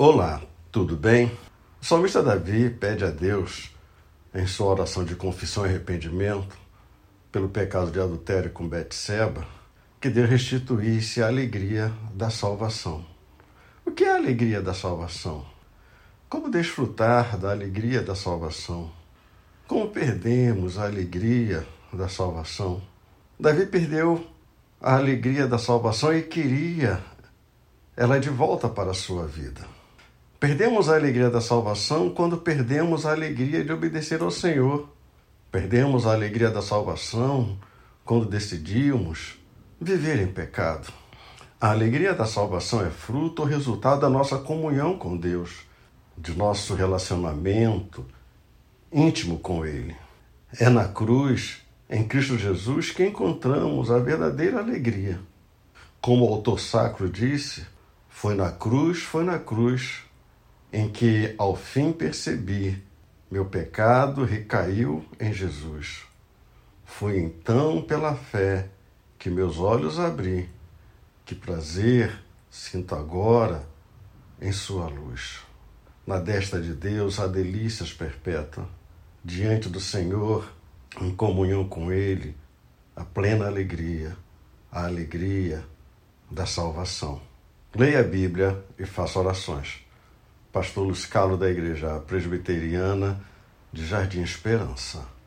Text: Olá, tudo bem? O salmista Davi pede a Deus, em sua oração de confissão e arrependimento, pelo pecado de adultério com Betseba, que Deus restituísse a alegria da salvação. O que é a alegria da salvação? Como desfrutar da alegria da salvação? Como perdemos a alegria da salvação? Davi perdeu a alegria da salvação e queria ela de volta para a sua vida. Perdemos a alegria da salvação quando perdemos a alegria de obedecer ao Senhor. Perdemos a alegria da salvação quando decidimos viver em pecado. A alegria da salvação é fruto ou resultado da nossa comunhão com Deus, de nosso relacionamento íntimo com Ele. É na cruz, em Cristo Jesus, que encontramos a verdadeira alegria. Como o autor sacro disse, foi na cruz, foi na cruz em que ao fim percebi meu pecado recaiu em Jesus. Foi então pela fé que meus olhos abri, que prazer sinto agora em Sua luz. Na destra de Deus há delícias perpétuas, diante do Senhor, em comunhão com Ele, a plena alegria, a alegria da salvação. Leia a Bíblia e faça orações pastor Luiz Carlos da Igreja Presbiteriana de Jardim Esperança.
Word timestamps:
Olá, 0.00 0.40
tudo 0.70 0.96
bem? 0.96 1.26
O 1.82 1.84
salmista 1.84 2.22
Davi 2.22 2.70
pede 2.70 3.04
a 3.04 3.10
Deus, 3.10 3.74
em 4.32 4.46
sua 4.46 4.68
oração 4.68 5.04
de 5.04 5.16
confissão 5.16 5.66
e 5.66 5.70
arrependimento, 5.70 6.56
pelo 7.32 7.48
pecado 7.48 7.90
de 7.90 7.98
adultério 7.98 8.52
com 8.52 8.68
Betseba, 8.68 9.44
que 10.00 10.08
Deus 10.08 10.30
restituísse 10.30 11.20
a 11.20 11.26
alegria 11.26 11.92
da 12.14 12.30
salvação. 12.30 13.04
O 13.84 13.90
que 13.90 14.04
é 14.04 14.12
a 14.12 14.14
alegria 14.18 14.62
da 14.62 14.72
salvação? 14.72 15.44
Como 16.28 16.48
desfrutar 16.48 17.36
da 17.36 17.50
alegria 17.50 18.00
da 18.00 18.14
salvação? 18.14 18.92
Como 19.66 19.88
perdemos 19.88 20.78
a 20.78 20.84
alegria 20.84 21.66
da 21.92 22.08
salvação? 22.08 22.80
Davi 23.36 23.66
perdeu 23.66 24.24
a 24.80 24.94
alegria 24.94 25.48
da 25.48 25.58
salvação 25.58 26.16
e 26.16 26.22
queria 26.22 27.02
ela 27.96 28.20
de 28.20 28.30
volta 28.30 28.68
para 28.68 28.92
a 28.92 28.94
sua 28.94 29.26
vida. 29.26 29.77
Perdemos 30.40 30.88
a 30.88 30.94
alegria 30.94 31.28
da 31.28 31.40
salvação 31.40 32.10
quando 32.10 32.38
perdemos 32.38 33.04
a 33.04 33.10
alegria 33.10 33.64
de 33.64 33.72
obedecer 33.72 34.22
ao 34.22 34.30
Senhor. 34.30 34.88
Perdemos 35.50 36.06
a 36.06 36.12
alegria 36.12 36.48
da 36.48 36.62
salvação 36.62 37.58
quando 38.04 38.24
decidimos 38.24 39.36
viver 39.80 40.20
em 40.20 40.28
pecado. 40.28 40.92
A 41.60 41.72
alegria 41.72 42.14
da 42.14 42.24
salvação 42.24 42.86
é 42.86 42.88
fruto 42.88 43.42
ou 43.42 43.48
resultado 43.48 44.02
da 44.02 44.08
nossa 44.08 44.38
comunhão 44.38 44.96
com 44.96 45.16
Deus, 45.16 45.66
de 46.16 46.32
nosso 46.38 46.72
relacionamento 46.72 48.06
íntimo 48.92 49.40
com 49.40 49.66
Ele. 49.66 49.96
É 50.56 50.68
na 50.68 50.86
cruz, 50.86 51.62
em 51.90 52.06
Cristo 52.06 52.38
Jesus, 52.38 52.92
que 52.92 53.04
encontramos 53.04 53.90
a 53.90 53.98
verdadeira 53.98 54.60
alegria. 54.60 55.18
Como 56.00 56.24
o 56.24 56.32
autor 56.32 56.60
sacro 56.60 57.08
disse, 57.08 57.66
foi 58.08 58.36
na 58.36 58.52
cruz, 58.52 59.02
foi 59.02 59.24
na 59.24 59.40
cruz 59.40 60.06
em 60.72 60.88
que 60.88 61.34
ao 61.38 61.56
fim 61.56 61.92
percebi 61.92 62.82
meu 63.30 63.44
pecado 63.44 64.24
recaiu 64.24 65.04
em 65.20 65.32
Jesus. 65.32 66.04
Foi 66.84 67.18
então 67.18 67.82
pela 67.82 68.14
fé 68.14 68.70
que 69.18 69.28
meus 69.28 69.58
olhos 69.58 69.98
abri, 69.98 70.48
que 71.26 71.34
prazer 71.34 72.22
sinto 72.50 72.94
agora 72.94 73.68
em 74.40 74.50
Sua 74.50 74.86
luz. 74.88 75.40
Na 76.06 76.18
destra 76.18 76.60
de 76.60 76.72
Deus 76.72 77.20
há 77.20 77.26
delícias 77.26 77.92
perpétuas, 77.92 78.66
diante 79.22 79.68
do 79.68 79.80
Senhor, 79.80 80.50
em 80.98 81.14
comunhão 81.14 81.68
com 81.68 81.92
Ele, 81.92 82.34
a 82.96 83.04
plena 83.04 83.46
alegria, 83.46 84.16
a 84.72 84.86
alegria 84.86 85.62
da 86.30 86.46
salvação. 86.46 87.20
Leia 87.74 88.00
a 88.00 88.04
Bíblia 88.04 88.64
e 88.78 88.86
faça 88.86 89.18
orações 89.18 89.86
pastor 90.52 90.86
Luiz 90.86 91.06
Carlos 91.06 91.38
da 91.38 91.50
Igreja 91.50 92.00
Presbiteriana 92.00 93.20
de 93.72 93.86
Jardim 93.86 94.22
Esperança. 94.22 95.17